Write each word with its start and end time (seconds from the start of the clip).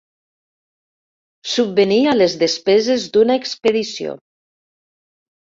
Subvenir 1.55 1.99
a 2.07 2.15
les 2.21 2.33
despeses 2.45 3.07
d'una 3.19 3.37
expedició. 3.43 4.19